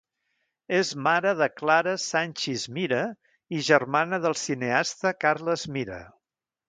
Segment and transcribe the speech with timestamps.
[0.75, 3.03] És mare de Clara Sanchis Mira
[3.59, 6.01] i germana del cineasta Carles Mira.